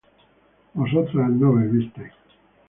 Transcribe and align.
vosotras 0.73 1.29
no 1.29 1.51
bebisteis 1.53 2.13